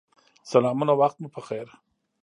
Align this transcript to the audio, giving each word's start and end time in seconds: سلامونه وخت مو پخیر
سلامونه 0.51 0.93
وخت 1.01 1.17
مو 1.21 1.27
پخیر 1.35 1.67